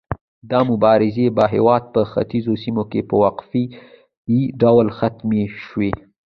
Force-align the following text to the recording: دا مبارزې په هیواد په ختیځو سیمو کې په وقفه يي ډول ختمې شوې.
دا 0.51 0.59
مبارزې 0.71 1.27
په 1.37 1.43
هیواد 1.53 1.83
په 1.93 2.01
ختیځو 2.11 2.53
سیمو 2.63 2.83
کې 2.91 3.01
په 3.09 3.15
وقفه 3.23 3.61
يي 4.31 4.41
ډول 4.61 4.87
ختمې 4.97 5.43
شوې. 5.65 5.91